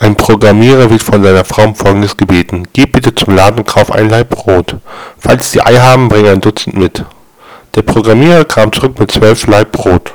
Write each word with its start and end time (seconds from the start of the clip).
Ein 0.00 0.16
Programmierer 0.16 0.90
wird 0.90 1.02
von 1.02 1.22
seiner 1.22 1.44
Frau 1.44 1.64
um 1.64 1.74
Folgendes 1.74 2.16
gebeten: 2.16 2.66
Geh 2.72 2.86
bitte 2.86 3.14
zum 3.14 3.36
Laden 3.36 3.58
und 3.58 3.68
kauf 3.68 3.92
ein 3.92 4.08
Laib 4.08 4.30
Brot. 4.30 4.76
Falls 5.18 5.52
Sie 5.52 5.60
Ei 5.60 5.76
haben, 5.76 6.08
bringe 6.08 6.30
ein 6.30 6.40
Dutzend 6.40 6.76
mit. 6.76 7.04
Der 7.74 7.82
Programmierer 7.82 8.44
kam 8.44 8.72
zurück 8.72 8.98
mit 8.98 9.10
zwölf 9.10 9.46
Laib 9.46 9.72
Brot 9.72 10.13